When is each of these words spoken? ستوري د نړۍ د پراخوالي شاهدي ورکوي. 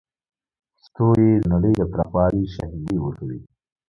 ستوري 0.85 1.29
د 1.41 1.43
نړۍ 1.53 1.73
د 1.77 1.81
پراخوالي 1.91 2.43
شاهدي 2.55 2.95
ورکوي. 2.99 3.39